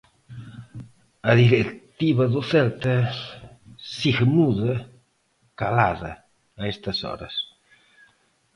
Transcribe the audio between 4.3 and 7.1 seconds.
muda, calada a estas